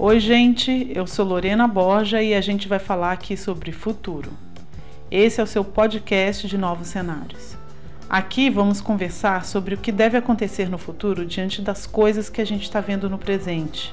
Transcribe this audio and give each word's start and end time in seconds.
Oi, 0.00 0.20
gente, 0.20 0.92
eu 0.94 1.08
sou 1.08 1.26
Lorena 1.26 1.66
Borja 1.66 2.22
e 2.22 2.32
a 2.32 2.40
gente 2.40 2.68
vai 2.68 2.78
falar 2.78 3.10
aqui 3.10 3.36
sobre 3.36 3.72
futuro. 3.72 4.30
Esse 5.10 5.40
é 5.40 5.42
o 5.42 5.46
seu 5.46 5.64
podcast 5.64 6.46
de 6.46 6.56
novos 6.56 6.86
cenários. 6.86 7.56
Aqui 8.08 8.48
vamos 8.48 8.80
conversar 8.80 9.44
sobre 9.44 9.74
o 9.74 9.76
que 9.76 9.90
deve 9.90 10.16
acontecer 10.16 10.70
no 10.70 10.78
futuro 10.78 11.26
diante 11.26 11.60
das 11.60 11.84
coisas 11.84 12.30
que 12.30 12.40
a 12.40 12.44
gente 12.44 12.62
está 12.62 12.80
vendo 12.80 13.10
no 13.10 13.18
presente. 13.18 13.92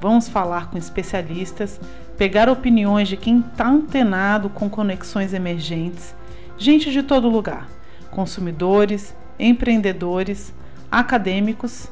Vamos 0.00 0.28
falar 0.28 0.68
com 0.68 0.78
especialistas, 0.78 1.80
pegar 2.18 2.48
opiniões 2.48 3.06
de 3.06 3.16
quem 3.16 3.38
está 3.38 3.68
antenado 3.68 4.50
com 4.50 4.68
conexões 4.68 5.32
emergentes, 5.32 6.12
gente 6.58 6.90
de 6.90 7.04
todo 7.04 7.28
lugar, 7.28 7.68
consumidores, 8.10 9.14
empreendedores, 9.38 10.52
acadêmicos 10.90 11.86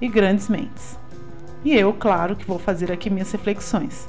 e 0.00 0.08
grandes 0.08 0.48
mentes. 0.48 1.03
E 1.64 1.74
eu, 1.74 1.94
claro, 1.94 2.36
que 2.36 2.44
vou 2.44 2.58
fazer 2.58 2.92
aqui 2.92 3.08
minhas 3.08 3.32
reflexões. 3.32 4.06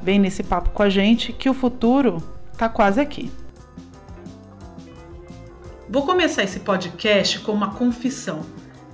Vem 0.00 0.20
nesse 0.20 0.44
papo 0.44 0.70
com 0.70 0.82
a 0.82 0.88
gente 0.88 1.32
que 1.32 1.50
o 1.50 1.54
futuro 1.54 2.22
está 2.52 2.68
quase 2.68 3.00
aqui. 3.00 3.32
Vou 5.88 6.06
começar 6.06 6.44
esse 6.44 6.60
podcast 6.60 7.40
com 7.40 7.50
uma 7.50 7.74
confissão. 7.74 8.42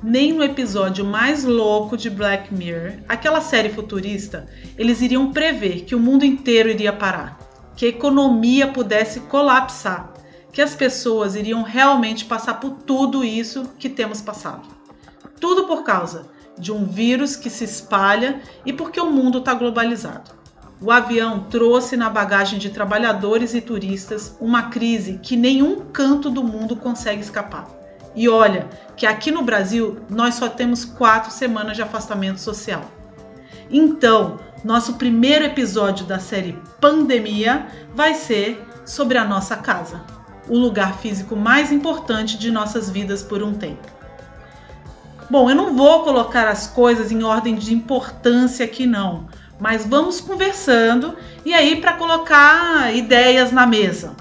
Nem 0.02 0.32
no 0.32 0.42
episódio 0.42 1.04
mais 1.04 1.44
louco 1.44 1.96
de 1.96 2.08
Black 2.08 2.54
Mirror, 2.54 2.94
aquela 3.06 3.42
série 3.42 3.68
futurista, 3.68 4.46
eles 4.78 5.02
iriam 5.02 5.30
prever 5.30 5.84
que 5.84 5.94
o 5.94 6.00
mundo 6.00 6.24
inteiro 6.24 6.70
iria 6.70 6.92
parar, 6.92 7.38
que 7.76 7.86
a 7.86 7.88
economia 7.88 8.68
pudesse 8.68 9.20
colapsar, 9.20 10.12
que 10.52 10.62
as 10.62 10.74
pessoas 10.74 11.34
iriam 11.34 11.62
realmente 11.62 12.24
passar 12.24 12.60
por 12.60 12.70
tudo 12.70 13.24
isso 13.24 13.70
que 13.78 13.88
temos 13.88 14.20
passado. 14.20 14.68
Tudo 15.40 15.64
por 15.66 15.84
causa 15.84 16.33
de 16.58 16.72
um 16.72 16.84
vírus 16.84 17.36
que 17.36 17.50
se 17.50 17.64
espalha 17.64 18.40
e 18.64 18.72
porque 18.72 19.00
o 19.00 19.10
mundo 19.10 19.38
está 19.38 19.54
globalizado. 19.54 20.30
O 20.80 20.90
avião 20.90 21.44
trouxe 21.50 21.96
na 21.96 22.10
bagagem 22.10 22.58
de 22.58 22.70
trabalhadores 22.70 23.54
e 23.54 23.60
turistas 23.60 24.36
uma 24.40 24.64
crise 24.64 25.18
que 25.22 25.36
nenhum 25.36 25.80
canto 25.92 26.28
do 26.28 26.42
mundo 26.42 26.76
consegue 26.76 27.22
escapar. 27.22 27.66
E 28.14 28.28
olha 28.28 28.68
que 28.96 29.06
aqui 29.06 29.30
no 29.30 29.42
Brasil 29.42 29.98
nós 30.08 30.34
só 30.34 30.48
temos 30.48 30.84
quatro 30.84 31.30
semanas 31.30 31.76
de 31.76 31.82
afastamento 31.82 32.38
social. 32.38 32.82
Então, 33.70 34.38
nosso 34.62 34.94
primeiro 34.94 35.44
episódio 35.44 36.06
da 36.06 36.18
série 36.18 36.58
Pandemia 36.80 37.66
vai 37.94 38.14
ser 38.14 38.62
sobre 38.84 39.16
a 39.16 39.24
nossa 39.24 39.56
casa, 39.56 40.02
o 40.48 40.58
lugar 40.58 40.98
físico 40.98 41.34
mais 41.34 41.72
importante 41.72 42.38
de 42.38 42.50
nossas 42.50 42.90
vidas 42.90 43.22
por 43.22 43.42
um 43.42 43.54
tempo. 43.54 43.93
Bom, 45.30 45.48
eu 45.48 45.56
não 45.56 45.74
vou 45.74 46.02
colocar 46.02 46.46
as 46.48 46.66
coisas 46.66 47.10
em 47.10 47.22
ordem 47.22 47.54
de 47.54 47.72
importância 47.72 48.64
aqui 48.64 48.86
não, 48.86 49.26
mas 49.58 49.86
vamos 49.86 50.20
conversando 50.20 51.16
e 51.44 51.54
aí 51.54 51.76
para 51.76 51.94
colocar 51.94 52.94
ideias 52.94 53.50
na 53.50 53.66
mesa. 53.66 54.14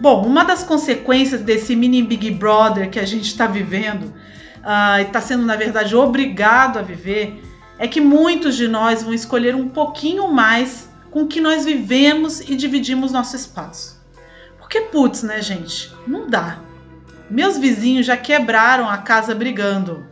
Bom, 0.00 0.24
uma 0.24 0.44
das 0.44 0.62
consequências 0.62 1.40
desse 1.40 1.74
mini 1.74 2.02
Big 2.02 2.30
Brother 2.30 2.88
que 2.88 3.00
a 3.00 3.04
gente 3.04 3.26
está 3.26 3.46
vivendo 3.46 4.04
uh, 4.04 5.00
e 5.00 5.02
está 5.02 5.20
sendo 5.20 5.44
na 5.44 5.56
verdade 5.56 5.94
obrigado 5.96 6.78
a 6.78 6.82
viver 6.82 7.42
é 7.78 7.88
que 7.88 8.00
muitos 8.00 8.56
de 8.56 8.68
nós 8.68 9.02
vão 9.02 9.12
escolher 9.12 9.54
um 9.54 9.68
pouquinho 9.68 10.28
mais 10.28 10.88
com 11.10 11.26
que 11.26 11.40
nós 11.40 11.64
vivemos 11.64 12.40
e 12.40 12.54
dividimos 12.54 13.10
nosso 13.10 13.34
espaço. 13.34 14.00
Porque 14.58 14.82
putz, 14.82 15.22
né, 15.22 15.42
gente? 15.42 15.92
Não 16.06 16.28
dá. 16.28 16.60
Meus 17.30 17.56
vizinhos 17.56 18.06
já 18.06 18.16
quebraram 18.16 18.88
a 18.88 18.98
casa 18.98 19.36
brigando. 19.36 20.04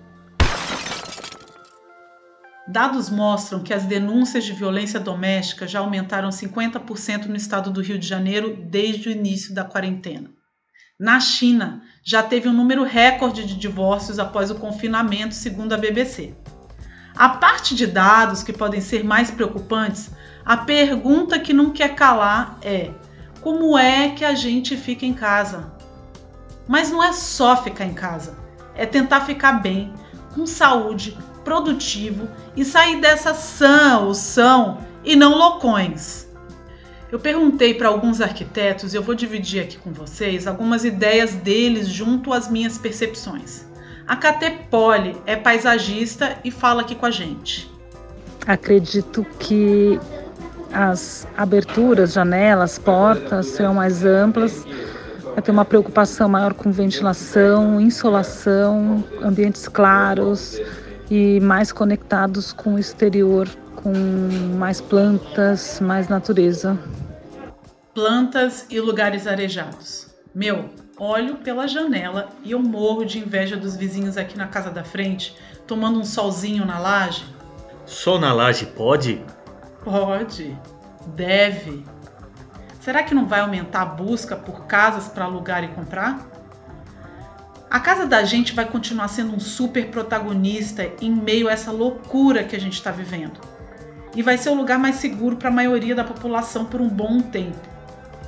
Dados 2.69 3.11
mostram 3.11 3.61
que 3.61 3.75
as 3.75 3.83
denúncias 3.87 4.45
de 4.45 4.53
violência 4.53 5.01
doméstica 5.01 5.67
já 5.67 5.81
aumentaram 5.81 6.29
50% 6.29 7.27
no 7.27 7.35
estado 7.35 7.73
do 7.73 7.83
Rio 7.83 7.99
de 7.99 8.07
Janeiro 8.07 8.57
desde 8.71 9.09
o 9.09 9.13
início 9.13 9.53
da 9.53 9.65
quarentena. 9.65 10.31
Na 10.97 11.19
China, 11.19 11.83
já 12.05 12.23
teve 12.23 12.49
um 12.49 12.53
número 12.53 12.85
recorde 12.85 13.45
de 13.45 13.57
divórcios 13.57 14.21
após 14.21 14.49
o 14.49 14.55
confinamento, 14.55 15.35
segundo 15.35 15.73
a 15.73 15.77
BBC. 15.77 16.35
A 17.17 17.31
parte 17.31 17.75
de 17.75 17.89
dados 17.89 18.45
que 18.45 18.53
podem 18.53 18.81
ser 18.81 19.03
mais 19.03 19.29
preocupantes, 19.29 20.09
a 20.45 20.57
pergunta 20.57 21.41
que 21.41 21.53
não 21.53 21.71
quer 21.71 21.97
calar 21.97 22.61
é: 22.63 22.93
como 23.41 23.77
é 23.77 24.11
que 24.11 24.25
a 24.25 24.37
gente 24.37 24.77
fica 24.77 25.05
em 25.05 25.15
casa? 25.15 25.78
Mas 26.69 26.91
não 26.91 27.03
é 27.03 27.13
só 27.13 27.57
ficar 27.63 27.87
em 27.87 27.95
casa, 27.95 28.37
é 28.77 28.85
tentar 28.85 29.23
ficar 29.23 29.55
bem, 29.55 29.93
com 30.35 30.47
saúde, 30.47 31.17
produtivo 31.43 32.29
e 32.55 32.65
sair 32.65 33.01
dessa 33.01 33.33
sã 33.33 34.01
ou 34.01 34.15
são 34.15 34.79
e 35.03 35.17
não 35.17 35.35
loucões. 35.35 36.29
Eu 37.11 37.19
perguntei 37.19 37.73
para 37.73 37.89
alguns 37.89 38.21
arquitetos 38.21 38.93
e 38.93 38.97
eu 38.97 39.03
vou 39.03 39.15
dividir 39.15 39.63
aqui 39.63 39.79
com 39.79 39.91
vocês 39.91 40.47
algumas 40.47 40.85
ideias 40.85 41.33
deles 41.33 41.89
junto 41.89 42.35
às 42.35 42.51
minhas 42.51 42.77
percepções. 42.77 43.65
A 44.07 44.15
Cate 44.15 44.67
Poli 44.71 45.17
é 45.25 45.35
paisagista 45.35 46.39
e 46.45 46.51
fala 46.51 46.83
aqui 46.83 46.95
com 46.95 47.07
a 47.07 47.11
gente. 47.11 47.71
Acredito 48.47 49.25
que 49.39 49.99
as 50.73 51.27
aberturas, 51.35 52.13
janelas, 52.13 52.79
portas 52.79 53.47
serão 53.47 53.75
mais 53.75 54.05
amplas 54.05 54.67
vai 55.39 55.43
ter 55.43 55.53
uma 55.53 55.65
preocupação 55.65 56.29
maior 56.29 56.53
com 56.53 56.73
ventilação, 56.73 57.81
insolação, 57.81 59.05
ambientes 59.23 59.69
claros 59.69 60.61
e 61.09 61.39
mais 61.39 61.71
conectados 61.71 62.53
com 62.53 62.75
o 62.75 62.79
exterior, 62.79 63.49
com 63.77 63.93
mais 64.59 64.81
plantas, 64.81 65.81
mais 65.81 66.09
natureza. 66.09 66.77
Plantas 67.95 68.67
e 68.69 68.81
lugares 68.81 69.29
arejados. 69.29 70.09
Meu, 70.35 70.71
olho 70.99 71.37
pela 71.37 71.69
janela 71.69 72.31
e 72.43 72.51
eu 72.51 72.59
morro 72.59 73.05
de 73.05 73.21
inveja 73.21 73.57
dos 73.57 73.77
vizinhos 73.77 74.17
aqui 74.17 74.37
na 74.37 74.49
casa 74.49 74.71
da 74.71 74.83
frente, 74.83 75.37
tomando 75.69 76.01
um 76.01 76.05
solzinho 76.05 76.67
na 76.67 76.81
laje. 76.81 77.25
Sol 77.87 78.19
na 78.19 78.33
laje 78.33 78.67
pode? 78.67 79.23
Pode. 79.85 80.59
Deve. 81.15 81.85
Será 82.89 83.03
que 83.03 83.15
não 83.15 83.27
vai 83.27 83.41
aumentar 83.41 83.83
a 83.83 83.85
busca 83.85 84.35
por 84.35 84.65
casas 84.65 85.09
para 85.09 85.27
alugar 85.27 85.63
e 85.63 85.69
comprar? 85.69 86.27
A 87.71 87.79
casa 87.79 88.07
da 88.07 88.25
gente 88.25 88.55
vai 88.55 88.65
continuar 88.65 89.09
sendo 89.09 89.37
um 89.37 89.39
super 89.39 89.91
protagonista 89.91 90.91
em 90.99 91.15
meio 91.15 91.49
a 91.49 91.53
essa 91.53 91.71
loucura 91.71 92.45
que 92.45 92.57
a 92.57 92.59
gente 92.59 92.73
está 92.73 92.91
vivendo. 92.91 93.39
E 94.17 94.23
vai 94.23 94.39
ser 94.39 94.49
o 94.49 94.55
lugar 94.55 94.79
mais 94.79 94.97
seguro 94.97 95.37
para 95.37 95.51
a 95.51 95.53
maioria 95.53 95.95
da 95.95 96.03
população 96.03 96.65
por 96.65 96.81
um 96.81 96.89
bom 96.89 97.21
tempo. 97.21 97.59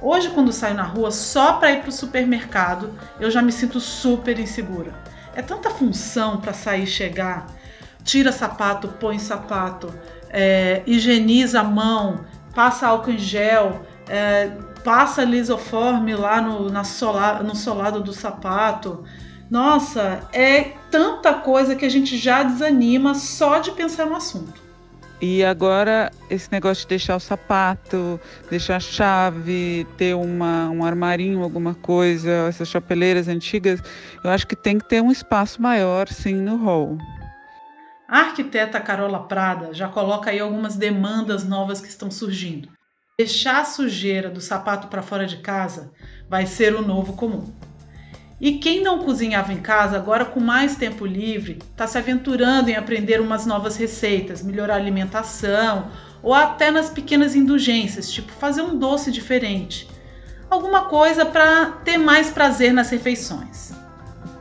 Hoje, 0.02 0.28
quando 0.28 0.52
saio 0.52 0.74
na 0.74 0.82
rua 0.82 1.10
só 1.10 1.54
para 1.54 1.72
ir 1.72 1.80
para 1.80 1.88
o 1.88 1.92
supermercado, 1.92 2.92
eu 3.18 3.30
já 3.30 3.40
me 3.40 3.52
sinto 3.52 3.80
super 3.80 4.38
insegura. 4.38 4.92
É 5.34 5.40
tanta 5.40 5.70
função 5.70 6.38
para 6.38 6.52
sair 6.52 6.82
e 6.82 6.86
chegar. 6.86 7.46
Tira 8.04 8.30
sapato, 8.30 8.88
põe 8.88 9.18
sapato, 9.18 9.90
é, 10.28 10.82
higieniza 10.86 11.60
a 11.60 11.64
mão, 11.64 12.26
passa 12.54 12.88
álcool 12.88 13.12
em 13.12 13.18
gel, 13.18 13.86
é, 14.10 14.50
passa 14.82 15.22
lisoforme 15.22 16.16
lá 16.16 16.42
no, 16.42 16.68
na 16.68 16.82
sola, 16.82 17.42
no 17.44 17.54
solado 17.54 18.02
do 18.02 18.12
sapato. 18.12 19.04
Nossa, 19.48 20.28
é 20.32 20.72
tanta 20.90 21.34
coisa 21.34 21.76
que 21.76 21.84
a 21.84 21.88
gente 21.88 22.16
já 22.16 22.42
desanima 22.42 23.14
só 23.14 23.58
de 23.58 23.70
pensar 23.70 24.06
no 24.06 24.16
assunto. 24.16 24.60
E 25.20 25.44
agora 25.44 26.10
esse 26.30 26.50
negócio 26.50 26.82
de 26.84 26.88
deixar 26.88 27.14
o 27.14 27.20
sapato, 27.20 28.18
deixar 28.48 28.76
a 28.76 28.80
chave, 28.80 29.86
ter 29.96 30.16
uma, 30.16 30.70
um 30.70 30.84
armarinho, 30.84 31.42
alguma 31.42 31.74
coisa, 31.74 32.30
essas 32.48 32.68
chapeleiras 32.68 33.28
antigas, 33.28 33.82
eu 34.24 34.30
acho 34.30 34.46
que 34.46 34.56
tem 34.56 34.78
que 34.78 34.88
ter 34.88 35.02
um 35.02 35.12
espaço 35.12 35.60
maior, 35.60 36.08
sim, 36.08 36.34
no 36.34 36.56
hall. 36.56 36.96
A 38.08 38.20
arquiteta 38.20 38.80
Carola 38.80 39.28
Prada 39.28 39.74
já 39.74 39.88
coloca 39.88 40.30
aí 40.30 40.40
algumas 40.40 40.74
demandas 40.74 41.44
novas 41.46 41.80
que 41.80 41.88
estão 41.88 42.10
surgindo. 42.10 42.79
Deixar 43.20 43.60
a 43.60 43.64
sujeira 43.66 44.30
do 44.30 44.40
sapato 44.40 44.86
para 44.88 45.02
fora 45.02 45.26
de 45.26 45.36
casa 45.36 45.92
vai 46.26 46.46
ser 46.46 46.74
o 46.74 46.80
novo 46.80 47.12
comum. 47.12 47.52
E 48.40 48.52
quem 48.52 48.82
não 48.82 49.00
cozinhava 49.00 49.52
em 49.52 49.60
casa, 49.60 49.94
agora 49.94 50.24
com 50.24 50.40
mais 50.40 50.74
tempo 50.74 51.04
livre, 51.04 51.58
está 51.70 51.86
se 51.86 51.98
aventurando 51.98 52.70
em 52.70 52.76
aprender 52.76 53.20
umas 53.20 53.44
novas 53.44 53.76
receitas, 53.76 54.42
melhorar 54.42 54.72
a 54.72 54.78
alimentação 54.78 55.90
ou 56.22 56.32
até 56.32 56.70
nas 56.70 56.88
pequenas 56.88 57.36
indulgências, 57.36 58.10
tipo 58.10 58.32
fazer 58.32 58.62
um 58.62 58.78
doce 58.78 59.12
diferente. 59.12 59.86
Alguma 60.48 60.86
coisa 60.86 61.26
para 61.26 61.72
ter 61.84 61.98
mais 61.98 62.30
prazer 62.30 62.72
nas 62.72 62.88
refeições. 62.88 63.70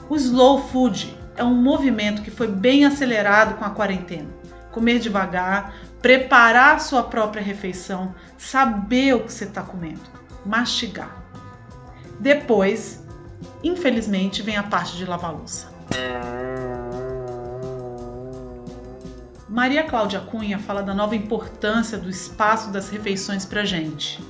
O 0.09 0.15
slow 0.15 0.69
food 0.69 1.13
é 1.35 1.43
um 1.43 1.53
movimento 1.53 2.21
que 2.21 2.31
foi 2.31 2.47
bem 2.47 2.85
acelerado 2.85 3.55
com 3.55 3.65
a 3.65 3.71
quarentena. 3.71 4.38
Comer 4.71 4.99
devagar, 4.99 5.73
preparar 6.01 6.79
sua 6.79 7.03
própria 7.03 7.41
refeição, 7.41 8.13
saber 8.37 9.15
o 9.15 9.21
que 9.21 9.33
você 9.33 9.45
está 9.45 9.63
comendo, 9.63 10.01
mastigar. 10.45 11.23
Depois, 12.19 13.03
infelizmente, 13.63 14.41
vem 14.41 14.57
a 14.57 14.63
parte 14.63 14.97
de 14.97 15.05
lavar 15.05 15.33
louça. 15.33 15.69
Maria 19.47 19.83
Cláudia 19.83 20.19
Cunha 20.19 20.59
fala 20.59 20.83
da 20.83 20.93
nova 20.93 21.15
importância 21.15 21.97
do 21.97 22.09
espaço 22.09 22.69
das 22.71 22.89
refeições 22.89 23.45
para 23.45 23.65
gente. 23.65 24.23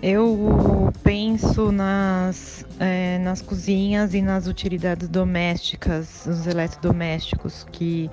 Eu 0.00 0.92
penso 1.02 1.72
nas, 1.72 2.64
é, 2.78 3.18
nas 3.18 3.42
cozinhas 3.42 4.14
e 4.14 4.22
nas 4.22 4.46
utilidades 4.46 5.08
domésticas, 5.08 6.26
os 6.26 6.46
eletrodomésticos, 6.46 7.66
que 7.70 8.10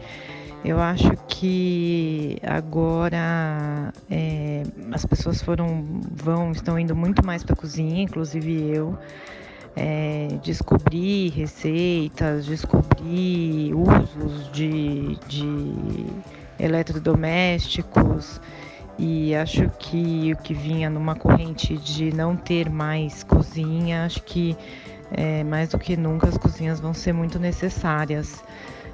eu 0.64 0.80
acho 0.80 1.12
que 1.28 2.38
agora 2.44 3.94
é, 4.10 4.64
as 4.92 5.06
pessoas 5.06 5.42
foram, 5.42 6.02
vão, 6.12 6.52
estão 6.52 6.78
indo 6.78 6.96
muito 6.96 7.26
mais 7.26 7.44
para 7.44 7.54
a 7.54 7.56
cozinha, 7.56 8.04
inclusive 8.04 8.70
eu 8.74 8.98
é, 9.76 10.28
descobrir 10.44 11.30
receitas, 11.30 12.46
descobrir 12.46 13.74
usos 13.74 14.52
de, 14.52 15.18
de 15.28 16.06
eletrodomésticos 16.60 18.42
e 18.98 19.34
acho 19.34 19.70
que 19.80 20.34
o 20.34 20.38
que 20.44 20.54
vinha 20.54 20.90
numa 20.90 21.16
corrente 21.16 21.78
de 21.78 22.14
não 22.14 22.36
ter 22.36 22.70
mais 22.70 23.24
cozinha, 23.24 24.04
acho 24.04 24.22
que 24.24 24.58
é, 25.12 25.42
mais 25.46 25.70
do 25.70 25.80
que 25.80 25.96
nunca 25.96 26.28
as 26.28 26.38
cozinhas 26.38 26.82
vão 26.82 26.94
ser 26.94 27.14
muito 27.14 27.40
necessárias. 27.40 28.44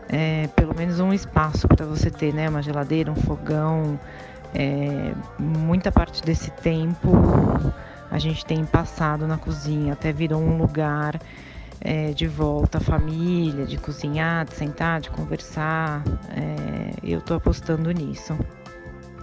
É, 0.09 0.47
pelo 0.55 0.75
menos 0.75 0.99
um 0.99 1.11
espaço 1.11 1.67
para 1.67 1.85
você 1.85 2.11
ter, 2.11 2.33
né? 2.33 2.49
Uma 2.49 2.61
geladeira, 2.61 3.11
um 3.11 3.15
fogão. 3.15 3.99
É, 4.53 5.13
muita 5.37 5.91
parte 5.91 6.23
desse 6.23 6.49
tempo 6.51 7.11
a 8.09 8.17
gente 8.17 8.45
tem 8.45 8.63
passado 8.65 9.27
na 9.27 9.37
cozinha, 9.37 9.93
até 9.93 10.13
virou 10.13 10.41
um 10.41 10.57
lugar 10.57 11.19
é, 11.81 12.11
de 12.11 12.27
volta 12.27 12.77
à 12.77 12.81
família, 12.81 13.65
de 13.65 13.77
cozinhar, 13.77 14.45
de 14.45 14.55
sentar, 14.55 15.01
de 15.01 15.09
conversar. 15.09 16.03
É, 16.29 16.91
eu 17.03 17.19
estou 17.19 17.37
apostando 17.37 17.91
nisso. 17.91 18.37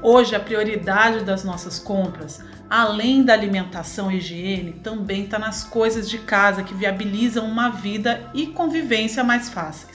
Hoje, 0.02 0.34
a 0.34 0.40
prioridade 0.40 1.24
das 1.24 1.44
nossas 1.44 1.78
compras, 1.78 2.44
além 2.68 3.24
da 3.24 3.32
alimentação 3.32 4.10
e 4.10 4.16
higiene, 4.16 4.72
também 4.72 5.24
está 5.24 5.38
nas 5.38 5.62
coisas 5.62 6.10
de 6.10 6.18
casa 6.18 6.64
que 6.64 6.74
viabilizam 6.74 7.46
uma 7.46 7.70
vida 7.70 8.28
e 8.34 8.48
convivência 8.48 9.22
mais 9.22 9.48
fáceis. 9.48 9.91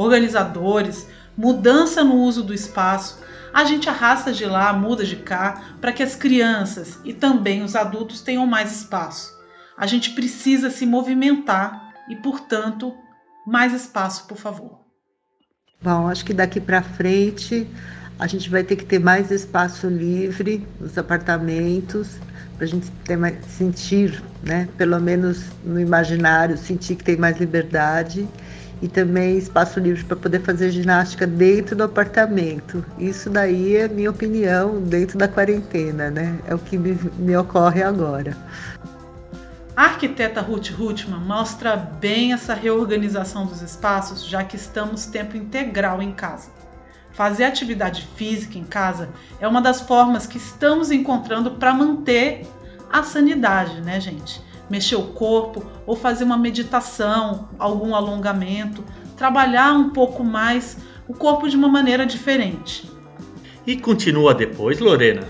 Organizadores, 0.00 1.06
mudança 1.36 2.02
no 2.02 2.14
uso 2.14 2.42
do 2.42 2.54
espaço, 2.54 3.18
a 3.52 3.64
gente 3.64 3.86
arrasta 3.86 4.32
de 4.32 4.46
lá, 4.46 4.72
muda 4.72 5.04
de 5.04 5.16
cá, 5.16 5.74
para 5.78 5.92
que 5.92 6.02
as 6.02 6.16
crianças 6.16 6.98
e 7.04 7.12
também 7.12 7.62
os 7.62 7.76
adultos 7.76 8.22
tenham 8.22 8.46
mais 8.46 8.74
espaço. 8.74 9.38
A 9.76 9.86
gente 9.86 10.12
precisa 10.12 10.70
se 10.70 10.86
movimentar 10.86 11.92
e, 12.08 12.16
portanto, 12.16 12.94
mais 13.46 13.74
espaço, 13.74 14.26
por 14.26 14.38
favor. 14.38 14.80
Bom, 15.82 16.08
acho 16.08 16.24
que 16.24 16.32
daqui 16.32 16.62
para 16.62 16.80
frente 16.80 17.68
a 18.18 18.26
gente 18.26 18.48
vai 18.48 18.64
ter 18.64 18.76
que 18.76 18.86
ter 18.86 18.98
mais 18.98 19.30
espaço 19.30 19.86
livre 19.86 20.66
nos 20.80 20.96
apartamentos, 20.96 22.16
para 22.56 22.64
a 22.64 22.68
gente 22.68 22.90
ter 23.04 23.18
mais, 23.18 23.36
sentir, 23.44 24.22
né, 24.42 24.66
pelo 24.78 24.98
menos 24.98 25.44
no 25.62 25.78
imaginário, 25.78 26.56
sentir 26.56 26.96
que 26.96 27.04
tem 27.04 27.18
mais 27.18 27.38
liberdade 27.38 28.26
e 28.82 28.88
também 28.88 29.36
espaço 29.36 29.78
livre 29.78 30.04
para 30.04 30.16
poder 30.16 30.40
fazer 30.40 30.70
ginástica 30.70 31.26
dentro 31.26 31.76
do 31.76 31.84
apartamento. 31.84 32.84
Isso 32.98 33.28
daí 33.28 33.76
é 33.76 33.88
minha 33.88 34.10
opinião 34.10 34.80
dentro 34.80 35.18
da 35.18 35.28
quarentena, 35.28 36.10
né? 36.10 36.38
É 36.46 36.54
o 36.54 36.58
que 36.58 36.78
me, 36.78 36.98
me 37.18 37.36
ocorre 37.36 37.82
agora. 37.82 38.36
A 39.76 39.84
arquiteta 39.84 40.40
Ruth 40.40 40.70
Rutman 40.70 41.20
mostra 41.20 41.76
bem 41.76 42.32
essa 42.32 42.54
reorganização 42.54 43.46
dos 43.46 43.62
espaços, 43.62 44.26
já 44.26 44.44
que 44.44 44.56
estamos 44.56 45.06
tempo 45.06 45.36
integral 45.36 46.02
em 46.02 46.12
casa. 46.12 46.50
Fazer 47.12 47.44
atividade 47.44 48.08
física 48.16 48.58
em 48.58 48.64
casa 48.64 49.08
é 49.40 49.48
uma 49.48 49.60
das 49.60 49.80
formas 49.80 50.26
que 50.26 50.38
estamos 50.38 50.90
encontrando 50.90 51.52
para 51.52 51.72
manter 51.72 52.46
a 52.92 53.02
sanidade, 53.02 53.80
né, 53.80 54.00
gente? 54.00 54.42
Mexer 54.70 54.96
o 54.96 55.08
corpo 55.08 55.64
ou 55.84 55.96
fazer 55.96 56.24
uma 56.24 56.38
meditação, 56.38 57.48
algum 57.58 57.94
alongamento, 57.94 58.84
trabalhar 59.16 59.72
um 59.72 59.90
pouco 59.90 60.24
mais 60.24 60.78
o 61.08 61.12
corpo 61.12 61.48
de 61.48 61.56
uma 61.56 61.68
maneira 61.68 62.06
diferente. 62.06 62.90
E 63.66 63.76
continua 63.76 64.32
depois, 64.32 64.78
Lorena? 64.78 65.28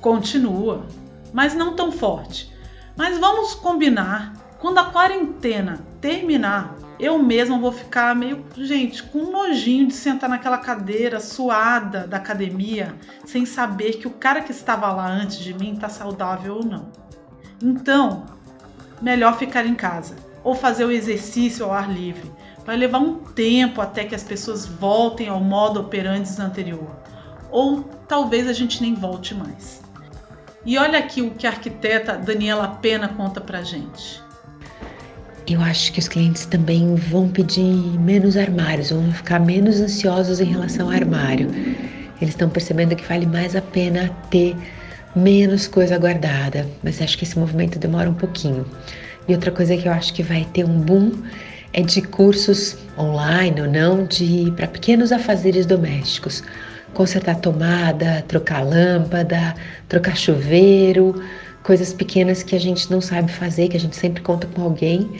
Continua, 0.00 0.86
mas 1.32 1.54
não 1.54 1.74
tão 1.74 1.92
forte. 1.92 2.50
Mas 2.96 3.18
vamos 3.18 3.54
combinar, 3.54 4.32
quando 4.58 4.78
a 4.78 4.84
quarentena 4.84 5.84
terminar, 6.00 6.76
eu 6.98 7.18
mesma 7.18 7.58
vou 7.58 7.72
ficar 7.72 8.14
meio, 8.14 8.44
gente, 8.56 9.02
com 9.02 9.30
nojinho 9.30 9.88
de 9.88 9.94
sentar 9.94 10.30
naquela 10.30 10.58
cadeira 10.58 11.18
suada 11.18 12.06
da 12.06 12.18
academia, 12.18 12.94
sem 13.24 13.44
saber 13.44 13.94
que 13.94 14.06
o 14.06 14.12
cara 14.12 14.40
que 14.40 14.52
estava 14.52 14.90
lá 14.92 15.10
antes 15.10 15.38
de 15.38 15.52
mim 15.52 15.74
está 15.74 15.88
saudável 15.88 16.56
ou 16.56 16.64
não. 16.64 16.92
Então, 17.62 18.24
melhor 19.02 19.38
ficar 19.38 19.66
em 19.66 19.74
casa 19.74 20.14
ou 20.44 20.54
fazer 20.54 20.84
o 20.84 20.90
exercício 20.90 21.64
ao 21.64 21.72
ar 21.72 21.92
livre. 21.92 22.30
Vai 22.64 22.76
levar 22.76 22.98
um 22.98 23.16
tempo 23.16 23.80
até 23.80 24.04
que 24.04 24.14
as 24.14 24.22
pessoas 24.22 24.66
voltem 24.66 25.28
ao 25.28 25.40
modo 25.40 25.80
operandi 25.80 26.30
anterior. 26.40 26.96
Ou 27.50 27.82
talvez 28.08 28.48
a 28.48 28.52
gente 28.52 28.80
nem 28.80 28.94
volte 28.94 29.34
mais. 29.34 29.82
E 30.64 30.78
olha 30.78 30.98
aqui 30.98 31.20
o 31.20 31.32
que 31.32 31.46
a 31.46 31.50
arquiteta 31.50 32.16
Daniela 32.16 32.68
Pena 32.80 33.08
conta 33.08 33.40
pra 33.40 33.62
gente. 33.62 34.22
Eu 35.46 35.60
acho 35.60 35.92
que 35.92 35.98
os 35.98 36.06
clientes 36.06 36.46
também 36.46 36.94
vão 36.94 37.28
pedir 37.28 37.64
menos 38.00 38.36
armários, 38.36 38.90
vão 38.90 39.12
ficar 39.12 39.40
menos 39.40 39.80
ansiosos 39.80 40.40
em 40.40 40.44
relação 40.44 40.86
ao 40.86 40.92
armário. 40.92 41.48
Eles 42.20 42.34
estão 42.34 42.48
percebendo 42.48 42.94
que 42.94 43.04
vale 43.06 43.26
mais 43.26 43.56
a 43.56 43.60
pena 43.60 44.08
ter 44.30 44.56
menos 45.14 45.66
coisa 45.66 45.98
guardada, 45.98 46.66
mas 46.82 47.00
acho 47.00 47.18
que 47.18 47.24
esse 47.24 47.38
movimento 47.38 47.78
demora 47.78 48.08
um 48.08 48.14
pouquinho. 48.14 48.66
E 49.28 49.34
outra 49.34 49.50
coisa 49.50 49.76
que 49.76 49.86
eu 49.86 49.92
acho 49.92 50.12
que 50.12 50.22
vai 50.22 50.46
ter 50.52 50.64
um 50.64 50.80
boom 50.80 51.12
é 51.72 51.82
de 51.82 52.02
cursos 52.02 52.76
online 52.98 53.60
ou 53.60 53.68
não 53.68 54.04
de 54.04 54.52
para 54.56 54.66
pequenos 54.66 55.12
afazeres 55.12 55.64
domésticos, 55.64 56.42
consertar 56.92 57.36
tomada, 57.36 58.22
trocar 58.28 58.62
lâmpada, 58.62 59.54
trocar 59.88 60.16
chuveiro, 60.16 61.22
coisas 61.62 61.92
pequenas 61.92 62.42
que 62.42 62.56
a 62.56 62.60
gente 62.60 62.90
não 62.90 63.00
sabe 63.00 63.30
fazer, 63.32 63.68
que 63.68 63.76
a 63.76 63.80
gente 63.80 63.96
sempre 63.96 64.22
conta 64.22 64.46
com 64.48 64.62
alguém 64.62 65.10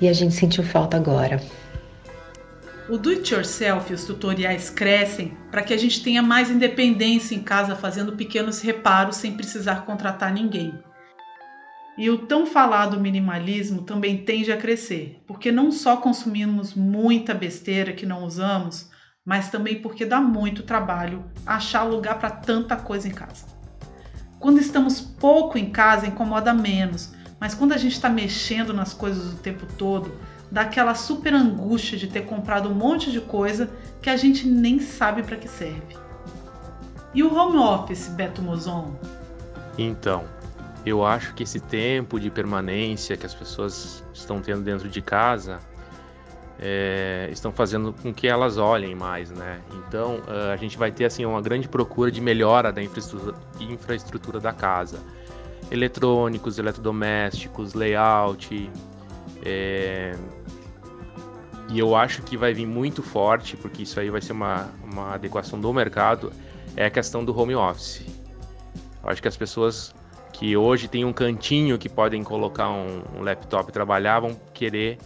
e 0.00 0.08
a 0.08 0.12
gente 0.12 0.34
sentiu 0.34 0.62
falta 0.62 0.96
agora. 0.96 1.40
O 2.88 2.96
do 2.96 3.10
it 3.10 3.34
yourself 3.34 3.90
e 3.90 3.94
os 3.94 4.04
tutoriais 4.04 4.70
crescem 4.70 5.36
para 5.50 5.62
que 5.62 5.74
a 5.74 5.76
gente 5.76 6.04
tenha 6.04 6.22
mais 6.22 6.48
independência 6.48 7.34
em 7.34 7.42
casa 7.42 7.74
fazendo 7.74 8.12
pequenos 8.12 8.60
reparos 8.60 9.16
sem 9.16 9.32
precisar 9.32 9.84
contratar 9.84 10.32
ninguém. 10.32 10.78
E 11.98 12.08
o 12.08 12.26
tão 12.26 12.46
falado 12.46 13.00
minimalismo 13.00 13.82
também 13.82 14.18
tende 14.18 14.52
a 14.52 14.56
crescer, 14.56 15.20
porque 15.26 15.50
não 15.50 15.72
só 15.72 15.96
consumimos 15.96 16.74
muita 16.74 17.34
besteira 17.34 17.92
que 17.92 18.06
não 18.06 18.22
usamos, 18.22 18.88
mas 19.24 19.50
também 19.50 19.82
porque 19.82 20.06
dá 20.06 20.20
muito 20.20 20.62
trabalho 20.62 21.24
achar 21.44 21.82
lugar 21.82 22.20
para 22.20 22.30
tanta 22.30 22.76
coisa 22.76 23.08
em 23.08 23.12
casa. 23.12 23.46
Quando 24.38 24.60
estamos 24.60 25.00
pouco 25.00 25.58
em 25.58 25.70
casa, 25.70 26.06
incomoda 26.06 26.54
menos, 26.54 27.12
mas 27.40 27.52
quando 27.52 27.72
a 27.72 27.78
gente 27.78 27.94
está 27.94 28.08
mexendo 28.08 28.72
nas 28.72 28.94
coisas 28.94 29.32
o 29.32 29.38
tempo 29.38 29.66
todo, 29.76 30.14
daquela 30.50 30.94
super 30.94 31.34
angústia 31.34 31.98
de 31.98 32.06
ter 32.06 32.22
comprado 32.22 32.68
um 32.68 32.74
monte 32.74 33.10
de 33.10 33.20
coisa 33.20 33.70
que 34.00 34.10
a 34.10 34.16
gente 34.16 34.46
nem 34.46 34.78
sabe 34.78 35.22
para 35.22 35.36
que 35.36 35.48
serve. 35.48 35.96
E 37.14 37.22
o 37.22 37.34
home 37.34 37.56
office, 37.56 38.08
Beto 38.08 38.42
Mozon? 38.42 38.94
Então, 39.78 40.24
eu 40.84 41.04
acho 41.04 41.34
que 41.34 41.42
esse 41.42 41.60
tempo 41.60 42.20
de 42.20 42.30
permanência 42.30 43.16
que 43.16 43.26
as 43.26 43.34
pessoas 43.34 44.04
estão 44.14 44.40
tendo 44.40 44.62
dentro 44.62 44.88
de 44.88 45.02
casa 45.02 45.58
é, 46.58 47.28
estão 47.30 47.52
fazendo 47.52 47.92
com 47.92 48.12
que 48.14 48.26
elas 48.26 48.56
olhem 48.56 48.94
mais, 48.94 49.30
né? 49.30 49.60
Então 49.74 50.16
uh, 50.20 50.52
a 50.52 50.56
gente 50.56 50.78
vai 50.78 50.90
ter 50.90 51.04
assim 51.04 51.24
uma 51.24 51.42
grande 51.42 51.68
procura 51.68 52.10
de 52.10 52.20
melhora 52.20 52.72
da 52.72 52.82
infraestrutura, 52.82 53.36
infraestrutura 53.60 54.40
da 54.40 54.52
casa, 54.52 55.00
eletrônicos, 55.70 56.58
eletrodomésticos, 56.58 57.74
layout, 57.74 58.70
é... 59.44 60.16
E 61.68 61.78
eu 61.78 61.96
acho 61.96 62.22
que 62.22 62.36
vai 62.36 62.54
vir 62.54 62.66
muito 62.66 63.02
forte, 63.02 63.56
porque 63.56 63.82
isso 63.82 63.98
aí 63.98 64.08
vai 64.08 64.20
ser 64.20 64.32
uma, 64.32 64.68
uma 64.84 65.14
adequação 65.14 65.60
do 65.60 65.72
mercado, 65.72 66.32
é 66.76 66.86
a 66.86 66.90
questão 66.90 67.24
do 67.24 67.36
home 67.36 67.54
office. 67.54 68.04
Eu 69.02 69.10
acho 69.10 69.20
que 69.20 69.28
as 69.28 69.36
pessoas 69.36 69.94
que 70.32 70.56
hoje 70.56 70.86
têm 70.86 71.04
um 71.04 71.12
cantinho 71.12 71.78
que 71.78 71.88
podem 71.88 72.22
colocar 72.22 72.68
um, 72.68 73.02
um 73.16 73.22
laptop 73.22 73.70
e 73.70 73.72
trabalhar 73.72 74.20
vão 74.20 74.38
querer 74.52 74.98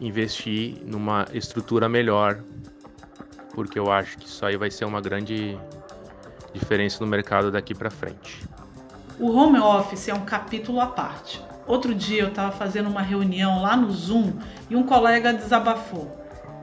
investir 0.00 0.78
numa 0.84 1.26
estrutura 1.32 1.88
melhor, 1.88 2.40
porque 3.54 3.78
eu 3.78 3.90
acho 3.90 4.16
que 4.18 4.26
isso 4.26 4.44
aí 4.46 4.56
vai 4.56 4.70
ser 4.70 4.84
uma 4.84 5.00
grande 5.00 5.58
diferença 6.52 7.04
no 7.04 7.10
mercado 7.10 7.50
daqui 7.50 7.74
para 7.74 7.90
frente. 7.90 8.42
O 9.18 9.30
home 9.30 9.58
office 9.58 10.08
é 10.08 10.14
um 10.14 10.24
capítulo 10.24 10.80
à 10.80 10.86
parte. 10.86 11.42
Outro 11.68 11.94
dia 11.94 12.22
eu 12.22 12.28
estava 12.28 12.50
fazendo 12.50 12.88
uma 12.88 13.02
reunião 13.02 13.60
lá 13.60 13.76
no 13.76 13.90
Zoom 13.92 14.32
e 14.70 14.74
um 14.74 14.82
colega 14.82 15.34
desabafou. 15.34 16.16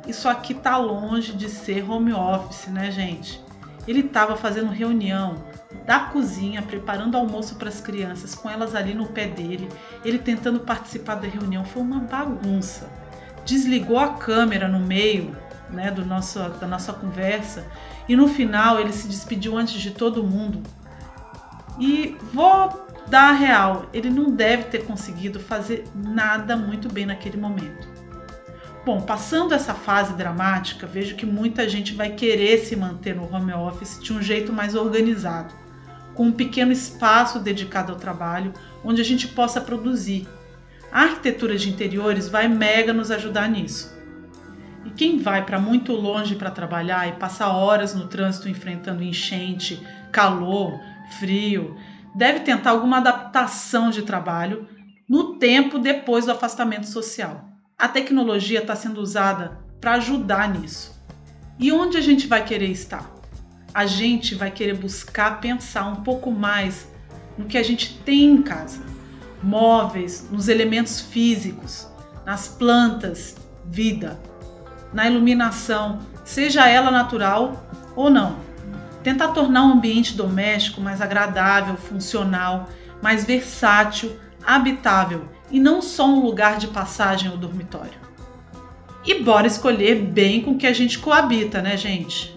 isso 0.08 0.28
aqui 0.28 0.54
tá 0.54 0.78
longe 0.78 1.34
de 1.34 1.50
ser 1.50 1.90
home 1.90 2.12
office, 2.12 2.68
né, 2.68 2.92
gente? 2.92 3.40
Ele 3.88 4.00
estava 4.00 4.36
fazendo 4.36 4.72
reunião 4.72 5.44
da 5.86 6.00
cozinha, 6.00 6.62
preparando 6.62 7.16
almoço 7.16 7.56
para 7.56 7.70
as 7.70 7.80
crianças, 7.80 8.34
com 8.34 8.50
elas 8.50 8.74
ali 8.74 8.96
no 8.96 9.06
pé 9.06 9.28
dele, 9.28 9.70
ele 10.04 10.18
tentando 10.18 10.60
participar 10.60 11.16
da 11.16 11.28
reunião. 11.28 11.64
Foi 11.64 11.84
uma 11.84 12.00
bagunça. 12.00 12.90
Desligou 13.46 14.00
a 14.00 14.14
câmera 14.14 14.68
no 14.68 14.80
meio 14.80 15.36
né, 15.70 15.92
do 15.92 16.04
nosso, 16.04 16.40
da 16.40 16.68
nossa 16.68 16.94
conversa 16.94 17.66
e 18.08 18.16
no 18.16 18.28
final 18.28 18.80
ele 18.80 18.92
se 18.92 19.08
despediu 19.08 19.58
antes 19.58 19.80
de 19.80 19.92
todo 19.92 20.24
mundo. 20.24 20.64
E 21.80 22.18
vou 22.34 22.85
dar 23.08 23.30
a 23.30 23.34
real, 23.34 23.90
ele 23.94 24.10
não 24.10 24.32
deve 24.32 24.66
ter 24.66 24.86
conseguido 24.86 25.40
fazer 25.40 25.84
nada 25.94 26.56
muito 26.56 26.92
bem 26.92 27.06
naquele 27.06 27.38
momento. 27.38 27.88
Bom, 28.86 29.02
passando 29.02 29.54
essa 29.54 29.74
fase 29.74 30.14
dramática, 30.14 30.86
vejo 30.86 31.16
que 31.16 31.26
muita 31.26 31.68
gente 31.68 31.94
vai 31.94 32.12
querer 32.12 32.60
se 32.60 32.76
manter 32.76 33.16
no 33.16 33.34
home 33.34 33.52
office 33.52 34.00
de 34.00 34.14
um 34.14 34.22
jeito 34.22 34.54
mais 34.54 34.76
organizado, 34.76 35.54
com 36.14 36.28
um 36.28 36.32
pequeno 36.32 36.72
espaço 36.72 37.40
dedicado 37.40 37.92
ao 37.92 37.98
trabalho 37.98 38.54
onde 38.84 39.02
a 39.02 39.04
gente 39.04 39.28
possa 39.28 39.60
produzir. 39.60 40.28
A 40.92 41.02
arquitetura 41.02 41.58
de 41.58 41.70
interiores 41.70 42.30
vai 42.30 42.48
mega 42.48 42.94
nos 42.94 43.10
ajudar 43.10 43.50
nisso. 43.50 43.96
E 44.86 44.92
quem 44.92 45.18
vai 45.18 45.44
para 45.44 45.60
muito 45.60 45.92
longe 45.92 46.36
para 46.36 46.52
trabalhar 46.52 47.08
e 47.10 47.14
passa 47.14 47.48
horas 47.48 47.96
no 47.96 48.08
trânsito 48.08 48.48
enfrentando 48.48 49.04
enchente, 49.04 49.82
calor, 50.12 50.80
frio, 51.20 51.76
deve 52.16 52.40
tentar 52.40 52.72
alguma 52.72 52.98
adaptação 52.98 53.90
de 53.90 54.02
trabalho 54.04 54.68
no 55.08 55.38
tempo 55.38 55.78
depois 55.78 56.26
do 56.26 56.32
afastamento 56.32 56.88
social. 56.88 57.50
A 57.78 57.90
tecnologia 57.90 58.62
está 58.62 58.76
sendo 58.76 59.02
usada 59.02 59.60
para 59.82 59.94
ajudar 59.94 60.50
nisso. 60.50 60.96
E 61.60 61.72
onde 61.72 61.98
a 61.98 62.02
gente 62.02 62.26
vai 62.26 62.44
querer 62.44 62.72
estar? 62.72 63.12
A 63.74 63.86
gente 63.86 64.34
vai 64.34 64.50
querer 64.50 64.78
buscar 64.78 65.42
pensar 65.42 65.86
um 65.88 65.98
pouco 65.98 66.32
mais 66.32 66.88
no 67.38 67.46
que 67.46 67.58
a 67.58 67.64
gente 67.64 68.00
tem 68.06 68.24
em 68.24 68.42
casa, 68.42 68.82
móveis, 69.44 70.28
nos 70.32 70.48
elementos 70.48 71.02
físicos, 71.02 71.88
nas 72.26 72.48
plantas, 72.48 73.36
vida, 73.66 74.18
na 74.94 75.06
iluminação, 75.08 76.00
seja 76.24 76.68
ela 76.68 76.90
natural 76.90 77.68
ou 77.94 78.10
não. 78.10 78.38
Tentar 79.06 79.28
tornar 79.28 79.68
o 79.68 79.74
ambiente 79.74 80.18
doméstico 80.18 80.82
mais 80.82 81.00
agradável, 81.00 81.78
funcional, 81.78 82.68
mais 83.04 83.24
versátil, 83.24 84.18
habitável 84.44 85.26
e 85.52 85.60
não 85.60 85.80
só 85.80 86.08
um 86.08 86.22
lugar 86.22 86.58
de 86.58 86.70
passagem 86.70 87.30
ou 87.30 87.38
dormitório. 87.38 88.00
E 89.06 89.22
bora 89.22 89.46
escolher 89.46 90.02
bem 90.02 90.42
com 90.42 90.58
que 90.58 90.66
a 90.66 90.74
gente 90.74 90.98
coabita, 90.98 91.62
né, 91.62 91.78
gente? 91.78 92.36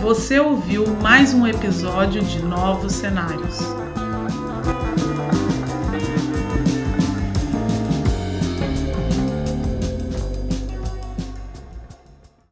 Você 0.00 0.38
ouviu 0.38 0.86
mais 1.02 1.34
um 1.34 1.44
episódio 1.48 2.22
de 2.22 2.40
Novos 2.44 2.92
Cenários. 2.92 3.58